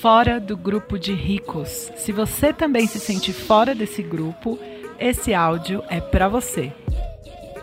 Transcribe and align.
Fora 0.00 0.40
do 0.40 0.56
grupo 0.56 0.98
de 0.98 1.12
ricos. 1.12 1.90
Se 1.96 2.10
você 2.12 2.52
também 2.52 2.86
se 2.86 2.98
sente 2.98 3.32
fora 3.32 3.74
desse 3.74 4.02
grupo, 4.02 4.58
esse 4.98 5.34
áudio 5.34 5.82
é 5.88 6.00
para 6.00 6.28
você. 6.28 6.72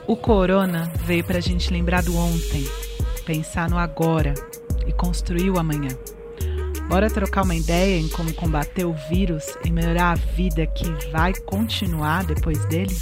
O 0.08 0.16
corona 0.16 0.92
veio 1.04 1.24
para 1.24 1.40
a 1.40 1.42
gente 1.42 1.72
lembrar 1.72 2.04
do 2.04 2.16
ontem, 2.16 2.64
pensar 3.26 3.70
no 3.70 3.78
agora 3.78 4.34
e 4.86 4.94
construir 4.94 5.50
o 5.50 5.60
amanhã. 5.60 5.90
Bora 6.88 7.10
trocar 7.10 7.44
uma 7.44 7.56
ideia 7.56 8.00
em 8.00 8.08
como 8.08 8.34
combater 8.34 8.86
o 8.86 8.94
vírus 8.94 9.58
e 9.66 9.70
melhorar 9.70 10.12
a 10.12 10.16
vida 10.16 10.66
que 10.66 10.90
vai 11.12 11.34
continuar 11.34 12.24
depois 12.24 12.66
dele? 12.68 12.96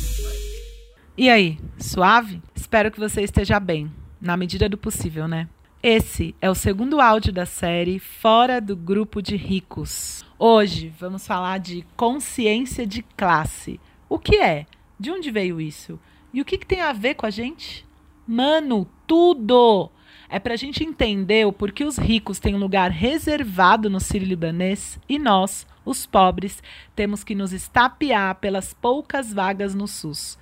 E 1.16 1.30
aí, 1.30 1.60
suave? 1.78 2.42
Espero 2.56 2.90
que 2.90 3.00
você 3.00 3.22
esteja 3.22 3.60
bem, 3.60 3.92
na 4.20 4.36
medida 4.36 4.68
do 4.68 4.78
possível, 4.78 5.28
né? 5.28 5.48
Esse 5.88 6.34
é 6.42 6.50
o 6.50 6.56
segundo 6.56 7.00
áudio 7.00 7.32
da 7.32 7.46
série 7.46 8.00
Fora 8.00 8.60
do 8.60 8.76
Grupo 8.76 9.22
de 9.22 9.36
Ricos. 9.36 10.26
Hoje 10.40 10.92
vamos 11.00 11.28
falar 11.28 11.60
de 11.60 11.86
consciência 11.96 12.88
de 12.88 13.04
classe. 13.04 13.80
O 14.10 14.18
que 14.18 14.38
é? 14.38 14.66
De 15.00 15.12
onde 15.12 15.30
veio 15.30 15.62
isso? 15.62 16.00
E 16.34 16.42
o 16.42 16.46
que, 16.46 16.58
que 16.58 16.66
tem 16.66 16.82
a 16.82 16.92
ver 16.92 17.14
com 17.14 17.28
a 17.28 17.30
gente? 17.30 17.86
Mano, 18.26 18.90
tudo! 19.06 19.92
É 20.28 20.40
para 20.40 20.56
a 20.56 20.58
gente 20.58 20.84
entender 20.84 21.46
o 21.46 21.54
porquê 21.54 21.84
os 21.84 22.00
ricos 22.00 22.40
têm 22.40 22.56
um 22.56 22.60
lugar 22.60 22.90
reservado 22.90 23.88
no 23.88 24.00
Sírio-Libanês 24.00 25.00
e 25.08 25.20
nós, 25.20 25.68
os 25.86 26.08
pobres, 26.08 26.64
temos 26.96 27.24
que 27.24 27.36
nos 27.36 27.54
estapear 27.54 28.34
pelas 28.38 28.74
poucas 28.74 29.32
vagas 29.32 29.76
no 29.76 29.88
SUS. 29.88 30.36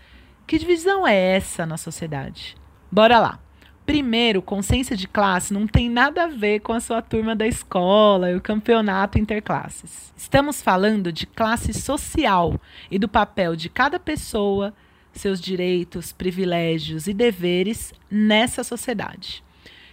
Que 0.48 0.58
divisão 0.58 1.06
é 1.06 1.36
essa 1.36 1.66
na 1.66 1.76
sociedade? 1.76 2.56
Bora 2.90 3.20
lá! 3.20 3.43
Primeiro, 3.86 4.42
consciência 4.42 4.96
de 4.96 5.08
classe 5.08 5.54
não 5.54 5.68
tem 5.68 5.90
nada 5.90 6.24
a 6.24 6.28
ver 6.28 6.62
com 6.62 6.72
a 6.72 6.80
sua 6.80 7.02
turma 7.02 7.36
da 7.36 7.46
escola 7.46 8.32
e 8.32 8.36
o 8.36 8.42
campeonato 8.42 9.20
interclasses. 9.20 10.14
Estamos 10.16 10.62
falando 10.62 11.12
de 11.12 11.26
classe 11.26 11.74
social 11.74 12.60
e 12.90 12.98
do 12.98 13.10
papel 13.10 13.58
de 13.58 13.68
cada 13.68 14.00
pessoa, 14.00 14.74
seus 15.12 15.42
direitos, 15.42 16.14
privilégios 16.14 17.08
e 17.08 17.14
deveres 17.14 17.94
nessa 18.10 18.64
sociedade. 18.64 19.44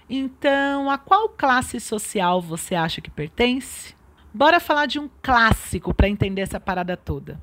Então, 0.08 0.88
a 0.88 0.97
qual 0.97 1.28
classe 1.28 1.80
social 1.80 2.41
você 2.41 2.77
acha 2.77 3.00
que 3.00 3.10
pertence? 3.10 3.94
Bora 4.33 4.61
falar 4.61 4.86
de 4.86 5.00
um 5.00 5.11
clássico 5.20 5.92
para 5.92 6.09
entender 6.09 6.42
essa 6.42 6.61
parada 6.61 6.97
toda. 6.97 7.41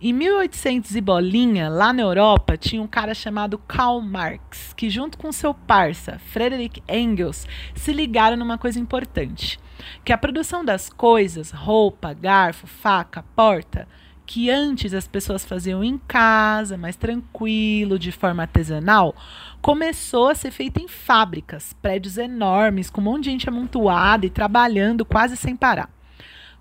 Em 0.00 0.12
1800 0.12 0.94
e 0.94 1.00
bolinha, 1.00 1.68
lá 1.68 1.92
na 1.92 2.02
Europa, 2.02 2.56
tinha 2.56 2.80
um 2.80 2.86
cara 2.86 3.12
chamado 3.12 3.58
Karl 3.58 4.00
Marx, 4.00 4.72
que 4.72 4.88
junto 4.88 5.18
com 5.18 5.32
seu 5.32 5.52
parça, 5.52 6.20
Friedrich 6.26 6.80
Engels, 6.88 7.44
se 7.74 7.92
ligaram 7.92 8.36
numa 8.36 8.56
coisa 8.56 8.78
importante, 8.78 9.58
que 10.04 10.12
a 10.12 10.18
produção 10.18 10.64
das 10.64 10.88
coisas, 10.88 11.50
roupa, 11.50 12.12
garfo, 12.12 12.68
faca, 12.68 13.24
porta, 13.34 13.88
que 14.24 14.48
antes 14.48 14.94
as 14.94 15.08
pessoas 15.08 15.44
faziam 15.44 15.82
em 15.82 15.98
casa, 15.98 16.76
mais 16.76 16.94
tranquilo, 16.94 17.98
de 17.98 18.12
forma 18.12 18.44
artesanal, 18.44 19.12
começou 19.60 20.28
a 20.28 20.34
ser 20.36 20.52
feita 20.52 20.80
em 20.80 20.86
fábricas, 20.86 21.72
prédios 21.82 22.16
enormes, 22.16 22.90
com 22.90 23.00
um 23.00 23.04
monte 23.04 23.24
de 23.24 23.30
gente 23.30 23.48
amontoada 23.48 24.24
e 24.24 24.30
trabalhando 24.30 25.04
quase 25.04 25.36
sem 25.36 25.56
parar. 25.56 25.97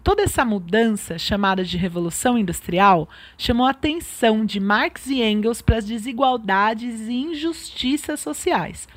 Toda 0.04 0.24
essa 0.24 0.46
mudança, 0.46 1.18
chamada 1.18 1.64
de 1.64 1.78
Revolução 1.78 2.38
Industrial, 2.38 3.10
chamou 3.38 3.66
a 3.66 3.72
atenção 3.72 4.46
de 4.46 4.60
Marx 4.60 5.08
e 5.08 5.22
Engels 5.22 5.62
para 5.62 5.78
as 5.78 5.86
desigualdades 5.86 7.02
e 7.02 7.14
injustiças 7.14 8.20
sociais, 8.20 8.88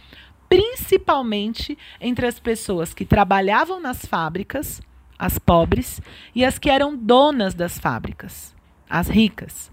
principalmente 0.48 1.76
entre 2.00 2.26
as 2.26 2.38
pessoas 2.38 2.94
que 2.94 3.04
trabalhavam 3.04 3.80
nas 3.80 4.06
fábricas, 4.06 4.80
as 5.18 5.38
pobres, 5.38 6.00
e 6.34 6.44
as 6.44 6.58
que 6.58 6.70
eram 6.70 6.96
donas 6.96 7.54
das 7.54 7.78
fábricas, 7.78 8.54
as 8.88 9.08
ricas. 9.08 9.70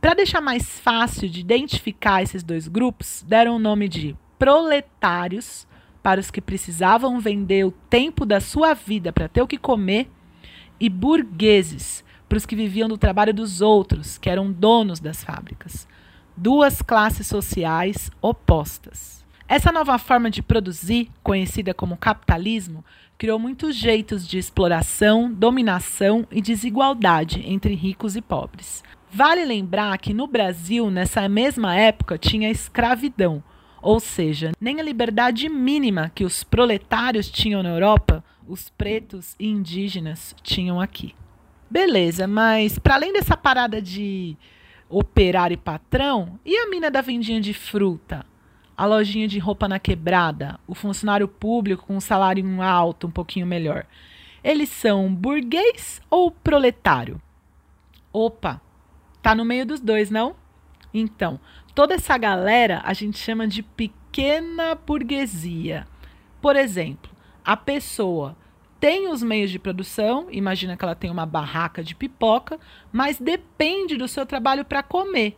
Para 0.00 0.14
deixar 0.14 0.40
mais 0.40 0.78
fácil 0.78 1.28
de 1.28 1.40
identificar 1.40 2.22
esses 2.22 2.42
dois 2.42 2.68
grupos, 2.68 3.24
deram 3.26 3.56
o 3.56 3.58
nome 3.58 3.88
de 3.88 4.14
proletários 4.38 5.66
para 6.02 6.20
os 6.20 6.30
que 6.30 6.40
precisavam 6.40 7.18
vender 7.18 7.64
o 7.64 7.72
tempo 7.72 8.24
da 8.24 8.40
sua 8.40 8.74
vida 8.74 9.12
para 9.12 9.28
ter 9.28 9.42
o 9.42 9.46
que 9.46 9.58
comer 9.58 10.08
e 10.80 10.88
burgueses, 10.88 12.04
para 12.28 12.38
os 12.38 12.46
que 12.46 12.56
viviam 12.56 12.88
do 12.88 12.98
trabalho 12.98 13.32
dos 13.32 13.60
outros, 13.60 14.18
que 14.18 14.28
eram 14.28 14.50
donos 14.50 15.00
das 15.00 15.22
fábricas. 15.22 15.86
Duas 16.36 16.82
classes 16.82 17.26
sociais 17.26 18.10
opostas. 18.20 19.24
Essa 19.48 19.70
nova 19.70 19.96
forma 19.96 20.28
de 20.28 20.42
produzir, 20.42 21.08
conhecida 21.22 21.72
como 21.72 21.96
capitalismo, 21.96 22.84
criou 23.16 23.38
muitos 23.38 23.76
jeitos 23.76 24.26
de 24.26 24.38
exploração, 24.38 25.32
dominação 25.32 26.26
e 26.30 26.42
desigualdade 26.42 27.42
entre 27.46 27.74
ricos 27.74 28.16
e 28.16 28.20
pobres. 28.20 28.82
Vale 29.10 29.44
lembrar 29.44 29.96
que 29.98 30.12
no 30.12 30.26
Brasil, 30.26 30.90
nessa 30.90 31.28
mesma 31.28 31.76
época, 31.76 32.18
tinha 32.18 32.50
escravidão, 32.50 33.42
ou 33.80 34.00
seja, 34.00 34.50
nem 34.60 34.80
a 34.80 34.82
liberdade 34.82 35.48
mínima 35.48 36.10
que 36.14 36.24
os 36.24 36.42
proletários 36.42 37.30
tinham 37.30 37.62
na 37.62 37.70
Europa 37.70 38.22
os 38.48 38.68
pretos 38.68 39.34
e 39.38 39.48
indígenas 39.48 40.34
tinham 40.42 40.80
aqui. 40.80 41.14
Beleza, 41.68 42.26
mas 42.26 42.78
para 42.78 42.94
além 42.94 43.12
dessa 43.12 43.36
parada 43.36 43.82
de 43.82 44.36
operário 44.88 45.54
e 45.54 45.58
patrão, 45.58 46.38
e 46.44 46.56
a 46.56 46.68
mina 46.68 46.90
da 46.90 47.00
vendinha 47.00 47.40
de 47.40 47.52
fruta? 47.52 48.24
A 48.76 48.84
lojinha 48.84 49.26
de 49.26 49.38
roupa 49.38 49.66
na 49.66 49.78
quebrada? 49.78 50.60
O 50.66 50.74
funcionário 50.74 51.26
público 51.26 51.86
com 51.86 51.96
um 51.96 52.00
salário 52.00 52.62
alto, 52.62 53.06
um 53.06 53.10
pouquinho 53.10 53.46
melhor? 53.46 53.86
Eles 54.44 54.68
são 54.68 55.12
burguês 55.12 56.00
ou 56.08 56.30
proletário? 56.30 57.20
Opa, 58.12 58.60
tá 59.22 59.34
no 59.34 59.44
meio 59.44 59.66
dos 59.66 59.80
dois, 59.80 60.10
não? 60.10 60.36
Então, 60.92 61.40
toda 61.74 61.94
essa 61.94 62.16
galera 62.16 62.80
a 62.84 62.92
gente 62.92 63.18
chama 63.18 63.48
de 63.48 63.62
pequena 63.62 64.74
burguesia. 64.74 65.86
Por 66.40 66.54
exemplo, 66.54 67.10
a 67.46 67.56
pessoa 67.56 68.36
tem 68.80 69.08
os 69.08 69.22
meios 69.22 69.52
de 69.52 69.58
produção, 69.60 70.26
imagina 70.32 70.76
que 70.76 70.84
ela 70.84 70.96
tem 70.96 71.08
uma 71.08 71.24
barraca 71.24 71.82
de 71.82 71.94
pipoca, 71.94 72.58
mas 72.92 73.20
depende 73.20 73.96
do 73.96 74.08
seu 74.08 74.26
trabalho 74.26 74.64
para 74.64 74.82
comer. 74.82 75.36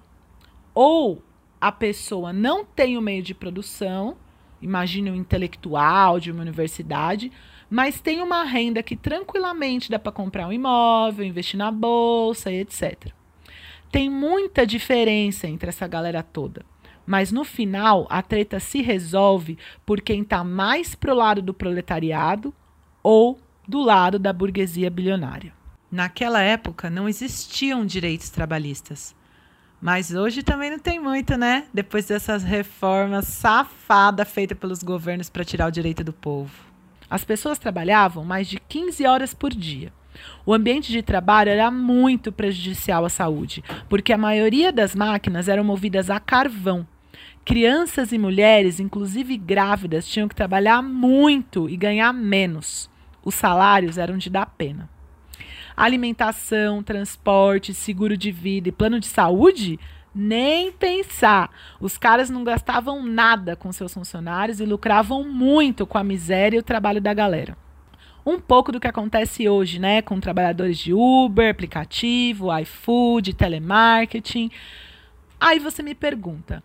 Ou 0.75 1.23
a 1.61 1.71
pessoa 1.71 2.33
não 2.33 2.65
tem 2.65 2.97
o 2.97 3.03
meio 3.03 3.23
de 3.23 3.35
produção, 3.35 4.17
imagine 4.63 5.11
um 5.11 5.15
intelectual 5.15 6.19
de 6.19 6.33
uma 6.33 6.41
universidade, 6.41 7.31
mas 7.69 8.01
tem 8.01 8.23
uma 8.23 8.43
renda 8.43 8.83
que 8.83 8.97
tranquilamente 8.97 9.91
dá 9.91 9.99
para 9.99 10.11
comprar 10.11 10.49
um 10.49 10.53
imóvel, 10.53 11.27
investir 11.27 11.59
na 11.59 11.71
bolsa 11.71 12.51
e 12.51 12.61
etc. 12.61 13.13
Tem 13.93 14.09
muita 14.09 14.67
diferença 14.67 15.47
entre 15.47 15.69
essa 15.69 15.87
galera 15.87 16.23
toda. 16.23 16.65
Mas 17.09 17.33
no 17.33 17.43
final, 17.43 18.07
a 18.11 18.21
treta 18.21 18.61
se 18.61 18.83
resolve 18.83 19.57
por 19.87 19.99
quem 19.99 20.21
está 20.21 20.45
mais 20.45 20.95
pro 20.95 21.15
lado 21.15 21.41
do 21.41 21.55
proletariado 21.55 22.53
ou 23.03 23.41
do 23.67 23.81
lado 23.81 24.19
da 24.19 24.31
burguesia 24.31 24.91
bilionária. 24.91 25.55
Naquela 25.91 26.43
época 26.43 26.91
não 26.91 27.09
existiam 27.09 27.87
direitos 27.87 28.29
trabalhistas. 28.29 29.17
Mas 29.81 30.11
hoje 30.11 30.43
também 30.43 30.71
não 30.71 30.79
tem 30.79 31.01
muito, 31.01 31.35
né? 31.39 31.65
Depois 31.73 32.05
dessas 32.05 32.43
reformas 32.43 33.25
safadas 33.25 34.31
feitas 34.31 34.59
pelos 34.59 34.83
governos 34.83 35.31
para 35.31 35.47
tirar 35.47 35.69
o 35.69 35.73
direito 35.73 36.05
do 36.05 36.13
povo. 36.13 36.53
As 37.09 37.25
pessoas 37.25 37.59
trabalhavam 37.59 38.23
mais 38.23 38.47
de 38.47 38.61
15 38.61 39.07
horas 39.07 39.33
por 39.33 39.55
dia. 39.55 39.91
O 40.45 40.53
ambiente 40.53 40.93
de 40.93 41.01
trabalho 41.01 41.49
era 41.49 41.71
muito 41.71 42.31
prejudicial 42.31 43.07
à 43.07 43.09
saúde, 43.09 43.65
porque 43.89 44.13
a 44.13 44.19
maioria 44.19 44.71
das 44.71 44.95
máquinas 44.95 45.49
eram 45.49 45.65
movidas 45.65 46.11
a 46.11 46.21
carvão 46.21 46.87
Crianças 47.49 48.13
e 48.13 48.19
mulheres, 48.19 48.79
inclusive 48.79 49.35
grávidas, 49.39 50.07
tinham 50.07 50.29
que 50.29 50.35
trabalhar 50.35 50.83
muito 50.83 51.67
e 51.67 51.79
ganhar 51.79 52.13
menos. 52.13 52.91
Os 53.25 53.35
salários 53.35 53.97
eram 53.97 54.19
de 54.19 54.29
dar 54.29 54.45
pena. 54.45 54.87
Alimentação, 55.75 56.83
transporte, 56.83 57.73
seguro 57.73 58.19
de 58.19 58.31
vida 58.31 58.69
e 58.69 58.73
plano 58.73 59.01
de 59.01 59.07
saúde? 59.07 59.81
Nem 60.15 60.71
pensar. 60.71 61.51
Os 61.81 61.97
caras 61.97 62.29
não 62.29 62.45
gastavam 62.45 63.03
nada 63.03 63.57
com 63.57 63.73
seus 63.73 63.95
funcionários 63.95 64.61
e 64.61 64.67
lucravam 64.67 65.25
muito 65.25 65.87
com 65.87 65.97
a 65.97 66.05
miséria 66.05 66.59
e 66.59 66.61
o 66.61 66.63
trabalho 66.63 67.01
da 67.01 67.15
galera. 67.15 67.57
Um 68.27 68.39
pouco 68.39 68.71
do 68.71 68.79
que 68.79 68.89
acontece 68.89 69.49
hoje, 69.49 69.79
né, 69.79 70.03
com 70.03 70.21
trabalhadores 70.21 70.77
de 70.77 70.93
Uber, 70.93 71.51
aplicativo, 71.51 72.55
iFood, 72.59 73.33
telemarketing. 73.33 74.51
Aí 75.41 75.59
você 75.59 75.83
me 75.83 75.95
pergunta: 75.95 76.63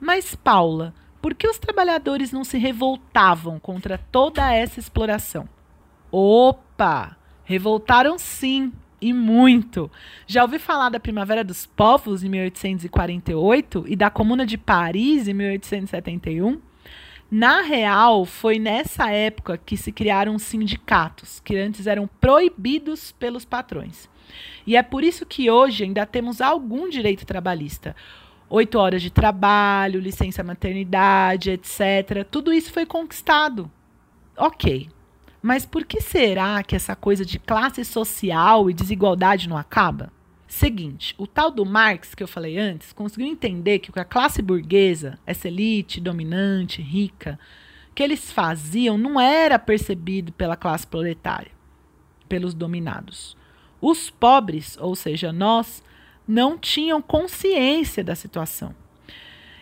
mas, 0.00 0.34
Paula, 0.34 0.94
por 1.20 1.34
que 1.34 1.46
os 1.46 1.58
trabalhadores 1.58 2.32
não 2.32 2.44
se 2.44 2.58
revoltavam 2.58 3.58
contra 3.58 3.98
toda 3.98 4.52
essa 4.52 4.80
exploração? 4.80 5.48
Opa! 6.10 7.16
Revoltaram 7.44 8.18
sim, 8.18 8.72
e 9.00 9.12
muito. 9.12 9.90
Já 10.26 10.42
ouvi 10.42 10.58
falar 10.58 10.90
da 10.90 11.00
Primavera 11.00 11.42
dos 11.42 11.66
Povos 11.66 12.22
em 12.22 12.28
1848 12.28 13.84
e 13.88 13.96
da 13.96 14.10
Comuna 14.10 14.44
de 14.44 14.58
Paris 14.58 15.26
em 15.26 15.34
1871? 15.34 16.60
Na 17.30 17.62
real, 17.62 18.24
foi 18.24 18.58
nessa 18.58 19.10
época 19.10 19.56
que 19.56 19.76
se 19.76 19.92
criaram 19.92 20.38
sindicatos, 20.38 21.40
que 21.40 21.56
antes 21.56 21.86
eram 21.86 22.08
proibidos 22.20 23.12
pelos 23.12 23.44
patrões. 23.44 24.10
E 24.66 24.76
é 24.76 24.82
por 24.82 25.04
isso 25.04 25.24
que 25.24 25.50
hoje 25.50 25.84
ainda 25.84 26.04
temos 26.04 26.40
algum 26.40 26.88
direito 26.88 27.24
trabalhista. 27.24 27.94
Oito 28.52 28.78
horas 28.78 29.00
de 29.00 29.10
trabalho, 29.10 30.00
licença 30.00 30.42
maternidade, 30.42 31.50
etc. 31.50 32.26
Tudo 32.28 32.52
isso 32.52 32.72
foi 32.72 32.84
conquistado. 32.84 33.70
Ok. 34.36 34.88
Mas 35.40 35.64
por 35.64 35.84
que 35.84 36.00
será 36.00 36.60
que 36.64 36.74
essa 36.74 36.96
coisa 36.96 37.24
de 37.24 37.38
classe 37.38 37.84
social 37.84 38.68
e 38.68 38.74
desigualdade 38.74 39.48
não 39.48 39.56
acaba? 39.56 40.12
Seguinte, 40.48 41.14
o 41.16 41.28
tal 41.28 41.48
do 41.48 41.64
Marx 41.64 42.12
que 42.12 42.24
eu 42.24 42.26
falei 42.26 42.58
antes 42.58 42.92
conseguiu 42.92 43.28
entender 43.28 43.78
que 43.78 43.96
a 43.96 44.04
classe 44.04 44.42
burguesa, 44.42 45.16
essa 45.24 45.46
elite 45.46 46.00
dominante, 46.00 46.82
rica, 46.82 47.38
que 47.94 48.02
eles 48.02 48.32
faziam 48.32 48.98
não 48.98 49.20
era 49.20 49.60
percebido 49.60 50.32
pela 50.32 50.56
classe 50.56 50.84
proletária, 50.84 51.52
pelos 52.28 52.52
dominados. 52.52 53.36
Os 53.80 54.10
pobres, 54.10 54.76
ou 54.80 54.96
seja, 54.96 55.32
nós, 55.32 55.84
não 56.30 56.56
tinham 56.56 57.02
consciência 57.02 58.02
da 58.04 58.14
situação. 58.14 58.74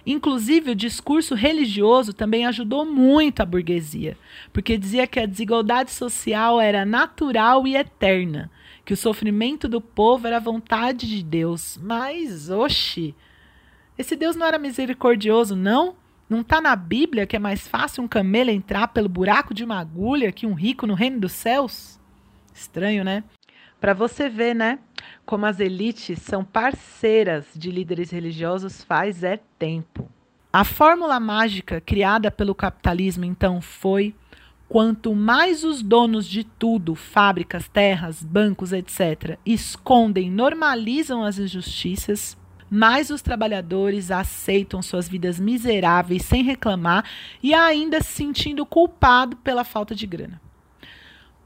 Inclusive, 0.07 0.71
o 0.71 0.77
discurso 0.77 1.35
religioso 1.35 2.13
também 2.13 2.47
ajudou 2.47 2.85
muito 2.85 3.41
a 3.41 3.47
burguesia, 3.47 4.17
porque 4.53 4.79
dizia 4.79 5.07
que 5.07 5.21
a 5.21 5.27
desigualdade 5.27 5.91
social 5.91 6.61
era 6.61 6.85
natural 6.85 7.67
e 7.67 7.77
eterna 7.77 8.51
que 8.89 8.95
o 8.95 8.97
sofrimento 8.97 9.69
do 9.69 9.83
povo 9.83 10.27
era 10.27 10.41
vontade 10.41 11.07
de 11.07 11.23
Deus. 11.23 11.79
Mas, 11.83 12.49
oxe, 12.49 13.15
esse 13.99 14.17
Deus 14.17 14.35
não 14.35 14.47
era 14.47 14.59
misericordioso, 14.59 15.55
não? 15.55 15.95
Não 16.27 16.41
está 16.41 16.59
na 16.59 16.75
Bíblia 16.75 17.27
que 17.27 17.37
é 17.37 17.39
mais 17.39 17.69
fácil 17.69 18.03
um 18.03 18.09
camelo 18.09 18.49
entrar 18.49 18.89
pelo 18.89 19.07
buraco 19.07 19.53
de 19.53 19.63
uma 19.63 19.79
agulha 19.79 20.33
que 20.33 20.47
um 20.47 20.55
rico 20.55 20.87
no 20.87 20.95
reino 20.95 21.21
dos 21.21 21.33
céus? 21.33 22.01
Estranho, 22.55 23.05
né? 23.05 23.25
Para 23.81 23.95
você 23.95 24.29
ver, 24.29 24.55
né? 24.55 24.79
Como 25.25 25.47
as 25.47 25.61
elites 25.61 26.21
são 26.21 26.45
parceiras 26.45 27.47
de 27.55 27.71
líderes 27.71 28.11
religiosos 28.11 28.83
faz 28.83 29.23
é 29.23 29.39
tempo. 29.59 30.11
A 30.53 30.65
fórmula 30.65 31.21
mágica 31.21 31.81
criada 31.81 32.31
pelo 32.31 32.55
capitalismo 32.55 33.25
então 33.25 33.61
foi 33.61 34.15
Quanto 34.69 35.15
mais 35.15 35.65
os 35.65 35.83
donos 35.83 36.27
de 36.27 36.45
tudo, 36.45 36.95
fábricas, 36.95 37.67
terras, 37.69 38.23
bancos, 38.23 38.71
etc., 38.71 39.39
escondem, 39.47 40.31
normalizam 40.31 41.25
as 41.25 41.39
injustiças, 41.39 42.37
mais 42.71 43.09
os 43.09 43.23
trabalhadores 43.23 44.11
aceitam 44.11 44.83
suas 44.83 45.09
vidas 45.09 45.41
miseráveis 45.41 46.23
sem 46.23 46.43
reclamar 46.45 47.03
e 47.43 47.55
ainda 47.55 48.03
se 48.03 48.13
sentindo 48.13 48.67
culpado 48.67 49.39
pela 49.39 49.65
falta 49.65 49.95
de 49.95 50.07
grana. 50.07 50.39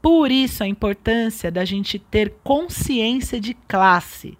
Por 0.03 0.29
isso 0.29 0.61
a 0.61 0.67
importância 0.67 1.49
da 1.49 1.63
gente 1.63 1.97
ter 1.97 2.35
consciência 2.43 3.39
de 3.39 3.53
classe, 3.53 4.37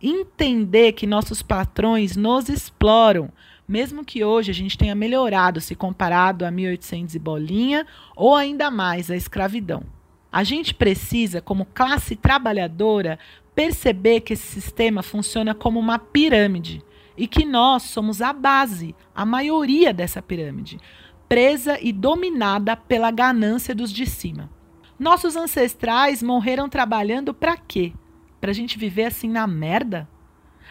entender 0.00 0.92
que 0.92 1.06
nossos 1.06 1.40
patrões 1.40 2.16
nos 2.16 2.50
exploram, 2.50 3.32
mesmo 3.66 4.04
que 4.04 4.22
hoje 4.22 4.50
a 4.50 4.54
gente 4.54 4.76
tenha 4.76 4.94
melhorado 4.94 5.58
se 5.58 5.74
comparado 5.74 6.44
a 6.44 6.50
1800 6.50 7.14
e 7.14 7.18
bolinha 7.18 7.86
ou 8.14 8.36
ainda 8.36 8.70
mais 8.70 9.10
a 9.10 9.16
escravidão. 9.16 9.84
A 10.30 10.44
gente 10.44 10.74
precisa, 10.74 11.40
como 11.40 11.64
classe 11.64 12.14
trabalhadora, 12.14 13.18
perceber 13.54 14.20
que 14.20 14.34
esse 14.34 14.60
sistema 14.60 15.02
funciona 15.02 15.54
como 15.54 15.80
uma 15.80 15.98
pirâmide 15.98 16.84
e 17.16 17.26
que 17.26 17.46
nós 17.46 17.84
somos 17.84 18.20
a 18.20 18.34
base, 18.34 18.94
a 19.14 19.24
maioria 19.24 19.94
dessa 19.94 20.20
pirâmide, 20.20 20.78
presa 21.26 21.78
e 21.80 21.90
dominada 21.90 22.76
pela 22.76 23.10
ganância 23.10 23.74
dos 23.74 23.90
de 23.90 24.04
cima. 24.04 24.50
Nossos 24.98 25.36
ancestrais 25.36 26.22
morreram 26.22 26.68
trabalhando 26.68 27.34
para 27.34 27.56
quê? 27.56 27.92
Para 28.40 28.50
a 28.50 28.54
gente 28.54 28.78
viver 28.78 29.04
assim 29.04 29.28
na 29.28 29.46
merda? 29.46 30.08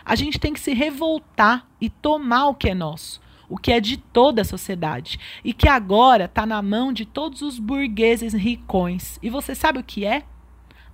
a 0.06 0.16
gente 0.16 0.40
tem 0.40 0.54
que 0.54 0.60
se 0.60 0.74
revoltar 0.74 1.68
e 1.80 1.90
tomar 1.90 2.48
o 2.48 2.56
que 2.56 2.70
é 2.70 2.76
nosso, 2.76 3.22
o 3.50 3.58
que 3.58 3.72
é 3.72 3.80
de 3.80 3.98
toda 3.98 4.42
a 4.42 4.46
sociedade 4.46 5.20
e 5.44 5.54
que 5.54 5.68
agora 5.68 6.26
está 6.26 6.46
na 6.46 6.62
mão 6.62 6.92
de 6.92 7.06
todos 7.06 7.42
os 7.42 7.60
burgueses 7.60 8.34
ricões. 8.34 9.20
E 9.22 9.30
você 9.30 9.56
sabe 9.56 9.80
o 9.80 9.84
que 9.84 10.06
é? 10.06 10.24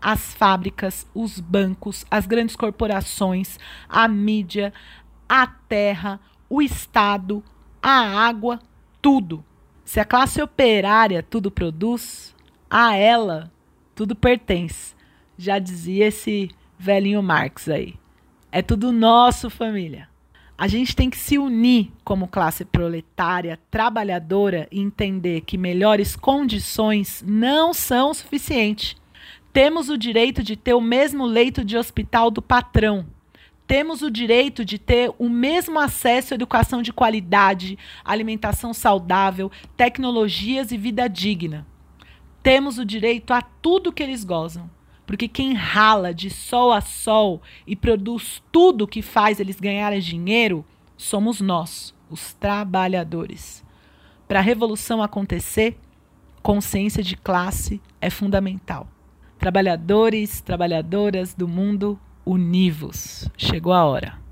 As 0.02 0.34
fábricas, 0.34 1.08
os 1.14 1.40
bancos, 1.40 2.06
as 2.10 2.26
grandes 2.26 2.56
corporações, 2.56 3.58
a 3.88 4.08
mídia, 4.08 4.74
a 5.28 5.46
terra, 5.46 6.20
o 6.50 6.62
Estado, 6.62 7.44
a 7.82 8.28
água, 8.28 8.60
tudo. 9.02 9.44
Se 9.84 10.00
a 10.00 10.06
classe 10.06 10.42
operária 10.42 11.24
tudo 11.24 11.50
produz, 11.50 12.36
a 12.70 12.96
ela 12.96 13.52
tudo 13.96 14.16
pertence. 14.16 14.96
Já 15.38 15.60
dizia 15.60 16.08
esse 16.08 16.50
velhinho 16.78 17.22
Marx 17.22 17.68
aí. 17.68 17.96
É 18.52 18.62
tudo 18.62 18.92
nosso, 18.92 19.50
família. 19.50 20.08
A 20.58 20.68
gente 20.68 20.96
tem 20.96 21.10
que 21.10 21.18
se 21.18 21.38
unir 21.38 21.92
como 22.04 22.28
classe 22.28 22.66
proletária, 22.66 23.60
trabalhadora 23.72 24.68
e 24.72 24.80
entender 24.80 25.42
que 25.42 25.58
melhores 25.58 26.16
condições 26.16 27.24
não 27.26 27.74
são 27.74 28.14
suficientes. 28.14 28.96
Temos 29.54 29.90
o 29.90 29.98
direito 29.98 30.44
de 30.44 30.56
ter 30.56 30.74
o 30.74 30.82
mesmo 30.82 31.26
leito 31.26 31.64
de 31.64 31.78
hospital 31.78 32.30
do 32.30 32.42
patrão. 32.42 33.06
Temos 33.66 34.02
o 34.02 34.12
direito 34.12 34.66
de 34.66 34.78
ter 34.78 35.14
o 35.18 35.30
mesmo 35.30 35.80
acesso 35.80 36.34
à 36.34 36.36
educação 36.36 36.82
de 36.82 36.92
qualidade, 36.92 37.78
alimentação 38.04 38.74
saudável, 38.74 39.52
tecnologias 39.78 40.72
e 40.72 40.78
vida 40.78 41.08
digna. 41.08 41.66
Temos 42.42 42.78
o 42.78 42.86
direito 42.86 43.34
a 43.34 43.42
tudo 43.42 43.92
que 43.92 44.04
eles 44.04 44.24
gozam. 44.24 44.70
Porque 45.06 45.28
quem 45.28 45.54
rala 45.54 46.14
de 46.14 46.30
sol 46.30 46.72
a 46.72 46.82
sol 46.82 47.42
e 47.66 47.76
produz 47.76 48.44
tudo 48.52 48.88
que 48.88 49.02
faz 49.02 49.40
eles 49.40 49.60
ganharem 49.60 50.00
dinheiro 50.00 50.64
somos 50.96 51.42
nós, 51.42 51.96
os 52.12 52.34
trabalhadores. 52.34 53.64
Para 54.28 54.38
a 54.38 54.44
revolução 54.44 55.02
acontecer, 55.02 55.76
consciência 56.44 57.02
de 57.02 57.18
classe 57.18 57.82
é 58.00 58.12
fundamental. 58.12 58.88
Trabalhadores, 59.40 60.42
trabalhadoras 60.42 61.34
do 61.34 61.48
mundo, 61.48 62.00
univos. 62.24 63.28
Chegou 63.36 63.74
a 63.74 63.86
hora. 63.86 64.29